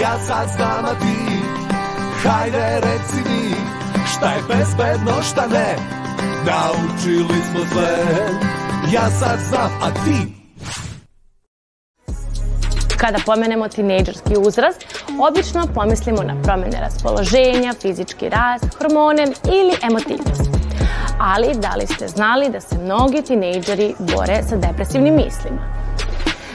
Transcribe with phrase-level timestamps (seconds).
[0.00, 1.42] Ja sad znam, a ti
[2.22, 3.54] Hajde reci mi
[4.06, 5.76] Šta je bezbedno, šta ne
[6.46, 7.98] Naučili smo sve
[8.92, 10.32] Ja sad znam, a ti
[12.96, 14.84] Kada pomenemo tinejdžerski uzrast,
[15.28, 20.50] obično pomislimo na promene raspoloženja, fizički rast, hormone ili emotivnost.
[21.20, 25.77] Ali da li ste znali da se mnogi tinejdžeri bore sa depresivnim mislima?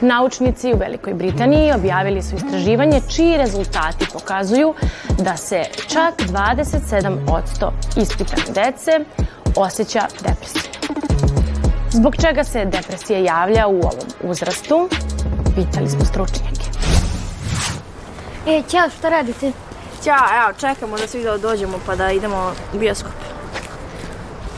[0.00, 4.74] Naučnici u Velikoj Britaniji objavili su istraživanje čiji rezultati pokazuju
[5.18, 8.90] da se čak 27% ispitane dece
[9.56, 10.70] osjeća depresiju.
[11.90, 14.88] Zbog čega se depresija javlja u ovom uzrastu?
[15.54, 16.66] Pitali smo stručnjake.
[18.46, 19.52] E, ćao, šta radite?
[20.04, 23.12] Ćao, evo, čekamo da svi da dođemo pa da idemo u bioskop.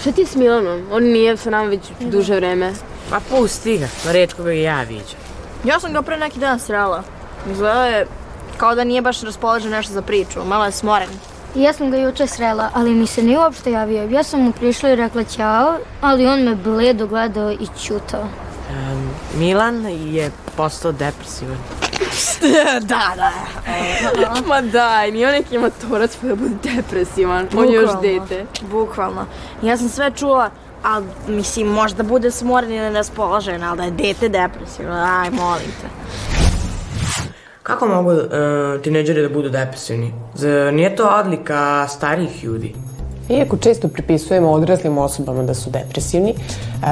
[0.00, 0.86] Šta ti s Milanom?
[0.92, 2.72] On nije sa nama već duže vreme.
[3.10, 5.23] Pa pusti ga, pa redko ga i ja viđam.
[5.64, 7.02] Ja sam ga pre neki dan srela.
[7.50, 8.06] Izgleda je
[8.56, 11.08] kao da nije baš raspoložen nešto za priču, malo je smoren.
[11.54, 14.08] Ja sam ga juče srela, ali mi se nije uopšte javio.
[14.10, 18.22] Ja sam mu prišla i rekla ćao, ali on me bledo gledao i ćutao.
[18.70, 21.56] Um, Milan je postao depresivan.
[22.80, 23.32] da, da.
[24.48, 27.48] Ma daj, nije on neki matorac pa da bude depresivan.
[27.56, 28.46] On je još dete.
[28.70, 29.26] Bukvalno.
[29.62, 30.50] Ja sam sve čula,
[30.84, 35.88] ali mislim možda bude smoren ili neraspoložen, ali da je dete depresivno, aj molim te.
[37.62, 38.20] Kako mogu uh,
[38.82, 40.14] tineđeri da budu depresivni?
[40.34, 42.74] Zar nije to odlika starijih ljudi?
[43.28, 46.34] Iako često pripisujemo odraslim osobama da su depresivni,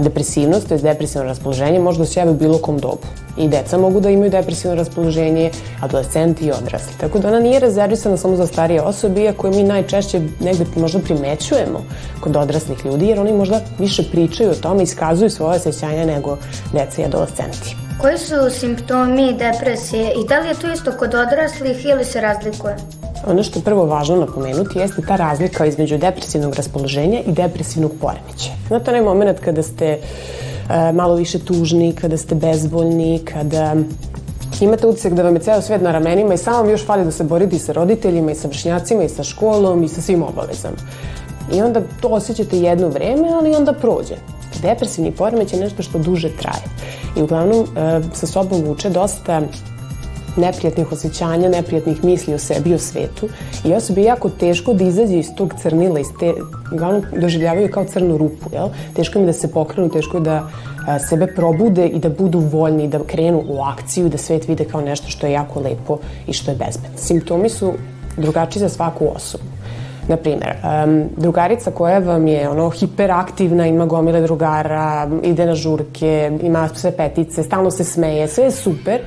[0.00, 3.06] depresivnost, to je depresivno raspoloženje, može da se javi u bilo kom dobu.
[3.38, 5.50] I deca mogu da imaju depresivno raspoloženje,
[5.82, 6.92] adolescenti i odrasli.
[7.00, 10.98] Tako da ona nije rezervisana samo za starije osobe, iako je mi najčešće negde možda
[10.98, 11.84] primećujemo
[12.20, 16.36] kod odraslih ljudi, jer oni možda više pričaju o tome, iskazuju svoje osjećanja nego
[16.72, 17.76] deca i adolescenti.
[18.00, 22.76] Koji su simptomi depresije i da li je to isto kod odraslih ili se razlikuje?
[23.28, 28.50] Ono što je prvo važno napomenuti jeste ta razlika između depresivnog raspoloženja i depresivnog poremeća.
[28.68, 29.98] Znate onaj moment kada ste e,
[30.92, 33.74] malo više tužni, kada ste bezvoljni, kada
[34.60, 37.10] imate utisak da vam je ceo svet na ramenima i samo vam još fali da
[37.10, 40.76] se borite i sa roditeljima i sa vršnjacima i sa školom i sa svim obavezama.
[41.52, 44.16] I onda to osjećate jedno vreme, ali onda prođe.
[44.62, 46.64] Depresivni poremeć je nešto što duže traje.
[47.16, 49.42] I uglavnom e, sa sobom vuče dosta
[50.38, 53.28] neprijatnih osjećanja, neprijatnih misli o sebi i o svetu
[53.64, 56.34] i osobi je jako teško da izađe iz tog crnila, iz te,
[56.72, 58.68] uglavnom doživljavaju kao crnu rupu, jel?
[58.96, 60.48] Teško im da se pokrenu, teško je da
[60.86, 64.80] a, sebe probude i da budu voljni, da krenu u akciju, da svet vide kao
[64.80, 66.98] nešto što je jako lepo i što je bezbedno.
[66.98, 67.72] Simptomi su
[68.16, 69.44] drugačiji za svaku osobu.
[70.08, 76.30] Na primjer, um, drugarica koja vam je ono hiperaktivna, ima gomile drugara, ide na žurke,
[76.42, 79.00] ima sve petice, stalno se smeje, sve je super,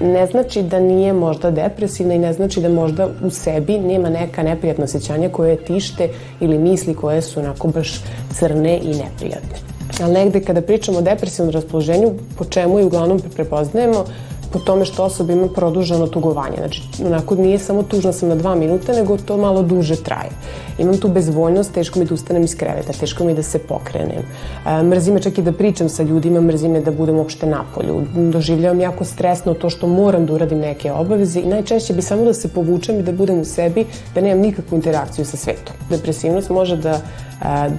[0.00, 4.42] ne znači da nije možda depresivna i ne znači da možda u sebi nema neka
[4.42, 6.08] neprijatna osjećanja koje tište
[6.40, 8.00] ili misli koje su onako baš
[8.34, 9.58] crne i neprijatne.
[10.02, 14.04] Ali negde kada pričamo o depresivnom raspoloženju, po čemu i uglavnom prepoznajemo,
[14.52, 16.56] po tome što osoba ima produženo tugovanje.
[16.58, 20.30] Znači, onako nije samo tužna sam na dva minuta, nego to malo duže traje.
[20.78, 24.22] Imam tu bezvoljnost, teško mi da ustanem iz kreveta, teško mi da se pokrenem.
[24.66, 28.02] E, mrzi me čak i da pričam sa ljudima, mrzi me da budem uopšte napolju.
[28.14, 32.34] Doživljavam jako stresno to što moram da uradim neke obaveze i najčešće bi samo da
[32.34, 35.74] se povučem i da budem u sebi, da nemam nikakvu interakciju sa svetom.
[35.90, 37.00] Depresivnost može da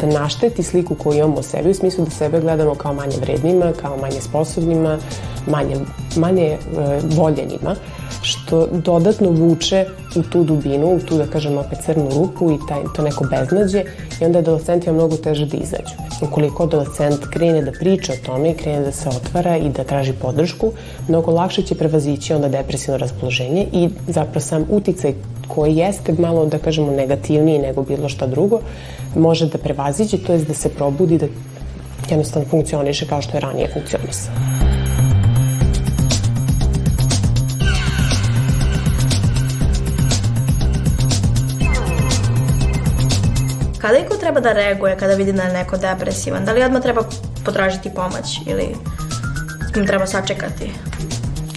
[0.00, 3.72] da našteti sliku koju imamo o sebi, u smislu da sebe gledamo kao manje vrednima,
[3.80, 4.98] kao manje sposobnima,
[5.46, 5.76] manje,
[6.16, 7.74] manje e, voljenima,
[8.22, 9.86] što dodatno vuče
[10.16, 13.84] u tu dubinu, u tu, da kažem, opet crnu rupu i taj, to neko beznađe
[14.20, 15.94] i onda adolescentima mnogo teže da izađu.
[16.22, 20.12] Ukoliko adolescent krene da priča o tome i krene da se otvara i da traži
[20.12, 20.72] podršku,
[21.08, 25.14] mnogo lakše će prevazići onda depresivno raspoloženje i zapravo sam uticaj
[25.48, 28.60] koji jeste malo, da kažemo, negativniji nego bilo šta drugo,
[29.14, 31.26] može da prevaziđe, to je da se probudi, da
[32.10, 34.65] jednostavno funkcioniše kao što je ranije funkcionisao.
[43.86, 46.44] Kada iko treba da reaguje kada vidi da je neko depresivan?
[46.44, 47.02] Da li odmah treba
[47.44, 48.74] potražiti pomoć ili
[49.86, 50.70] treba sačekati?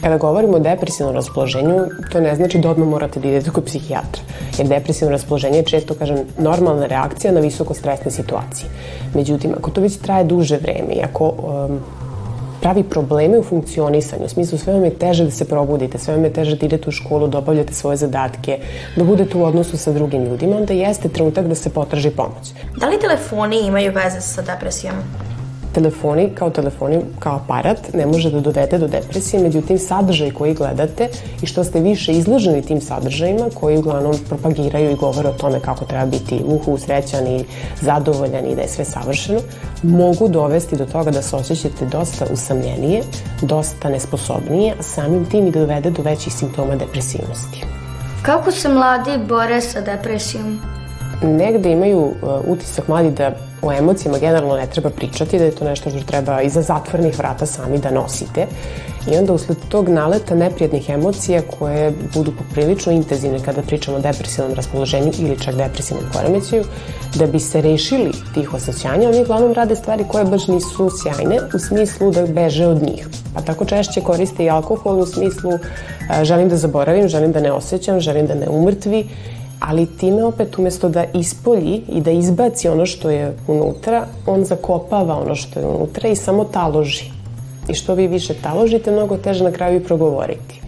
[0.00, 4.22] Kada govorimo o depresivnom raspoloženju, to ne znači da odmah morate da idete kod psihijatra.
[4.58, 8.68] Jer depresivno raspoloženje je često, kažem, normalna reakcija na visoko stresne situacije.
[9.14, 11.80] Međutim, ako to već traje duže vreme i ako um,
[12.60, 16.24] pravi probleme u funkcionisanju, u smislu sve vam je teže da se probudite, sve vam
[16.24, 18.58] je teže da idete u školu, da obavljate svoje zadatke,
[18.96, 22.52] da budete u odnosu sa drugim ljudima, onda jeste trenutak da se potraži pomoć.
[22.76, 25.27] Da li telefoni imaju veze sa depresijom?
[25.78, 31.08] Telefoni kao telefoni, kao aparat ne može da dovede do depresije, međutim sadržaj koji gledate
[31.42, 35.84] i što ste više izloženi tim sadržajima koji uglavnom propagiraju i govore o tome kako
[35.84, 37.44] treba biti uhu, srećan i
[37.80, 39.40] zadovoljan i da je sve savršeno,
[39.82, 43.02] mogu dovesti do toga da se osjećate dosta usamljenije,
[43.42, 47.64] dosta nesposobnije, a samim tim i da dovede do većih simptoma depresivnosti.
[48.22, 50.77] Kako se mladi bore sa depresijom?
[51.22, 52.12] Negde imaju uh,
[52.46, 53.32] utisak mladi da
[53.62, 57.46] o emocijama generalno ne treba pričati, da je to nešto što treba iza zatvornih vrata
[57.46, 58.46] sami da nosite.
[59.12, 64.54] I onda usled tog naleta neprijednih emocija koje budu poprilično intenzivne kada pričamo o depresivnom
[64.54, 66.64] raspoloženju ili čak depresivnom poremećaju,
[67.14, 71.58] da bi se rešili tih osjećanja, oni uglavnom rade stvari koje baš nisu sjajne u
[71.58, 73.08] smislu da beže od njih.
[73.34, 75.50] Pa tako češće koriste i alkohol u smislu
[76.22, 79.08] želim da zaboravim, želim da ne osjećam, želim da ne umrtvi
[79.60, 85.20] ali time opet umesto da ispolji i da izbaci ono što je unutra, on zakopava
[85.20, 87.10] ono što je unutra i samo taloži.
[87.68, 90.60] I što vi više taložite, mnogo teže na kraju i progovoriti.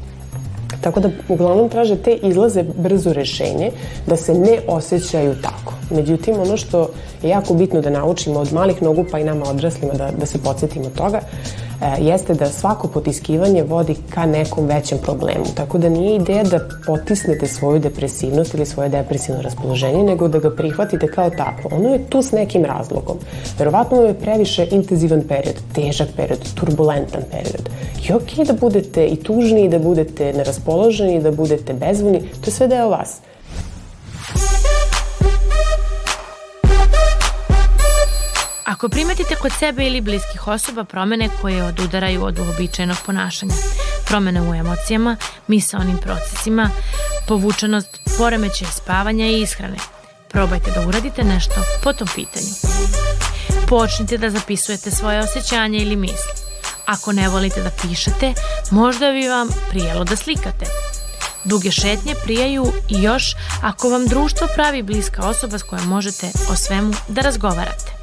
[0.80, 3.70] Tako da uglavnom traže te izlaze brzo rešenje
[4.06, 5.79] da se ne osjećaju tako.
[5.90, 6.90] Međutim, ono što
[7.22, 10.38] je jako bitno da naučimo od malih nogu pa i nama odraslima da, da se
[10.38, 11.20] podsjetimo toga,
[11.82, 15.44] e, jeste da svako potiskivanje vodi ka nekom većem problemu.
[15.54, 20.50] Tako da nije ideja da potisnete svoju depresivnost ili svoje depresivno raspoloženje, nego da ga
[20.50, 21.70] prihvatite kao takvo.
[21.76, 23.18] Ono je tu s nekim razlogom.
[23.58, 27.68] Verovatno je previše intenzivan period, težak period, turbulentan period.
[28.08, 32.20] I okej okay da budete i tužni, i da budete neraspoloženi, i da budete bezvoljni,
[32.20, 33.20] to je sve deo vas.
[38.80, 43.54] Ako primetite kod sebe ili bliskih osoba promene koje odudaraju od uobičajenog ponašanja,
[44.06, 45.16] promene u emocijama,
[45.46, 46.70] misaonim procesima,
[47.28, 49.76] povučenost, poremećaj spavanja i ishrane,
[50.28, 52.54] probajte da uradite nešto po tom pitanju.
[53.68, 56.32] Počnite da zapisujete svoje osjećanja ili misli.
[56.86, 58.34] Ako ne volite da pišete,
[58.70, 60.66] možda bi vam prijelo da slikate.
[61.44, 66.56] Duge šetnje prijaju i još ako vam društvo pravi bliska osoba s kojom možete o
[66.56, 67.99] svemu da razgovarate.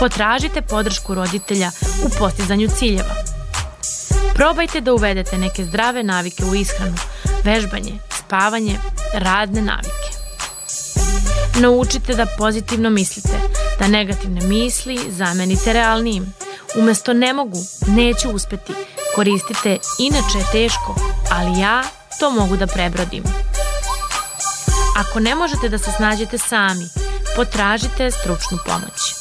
[0.00, 1.70] Potražite podršku roditelja
[2.06, 3.14] u postizanju ciljeva.
[4.34, 6.96] Probajte da uvedete neke zdrave navike u ishranu,
[7.44, 8.78] vežbanje, spavanje,
[9.14, 10.10] radne navike.
[11.58, 13.40] Naučite da pozitivno mislite,
[13.78, 16.34] da negativne misli zamenite realnijim.
[16.78, 18.72] Umesto ne mogu, neću uspeti,
[19.14, 20.94] koristite inače je teško,
[21.30, 21.82] ali ja
[22.20, 23.24] to mogu da prebrodim.
[24.96, 26.88] Ako ne možete da se snađete sami,
[27.36, 29.19] potražite stručnu pomoć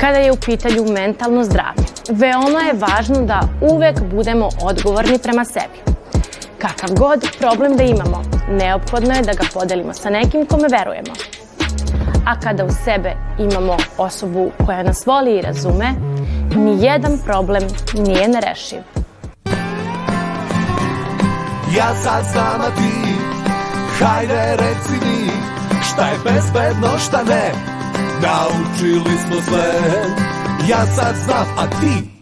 [0.00, 1.84] kada je u pitanju mentalno zdravlje.
[2.10, 5.78] Veoma je važno da uvek budemo odgovorni prema sebi.
[6.58, 11.12] Kakav god problem da imamo, neophodno je da ga podelimo sa nekim kome verujemo.
[12.26, 15.94] A kada u sebe imamo osobu koja nas voli i razume,
[16.56, 17.62] ni jedan problem
[17.94, 18.78] nije nerešiv.
[21.76, 23.14] Ja sad znam, a ti,
[23.98, 25.30] hajde reci mi,
[25.82, 27.79] šta je bezbedno, šta ne,
[28.22, 29.72] Naučili smo sve.
[30.68, 32.19] Ja sad znam, a ti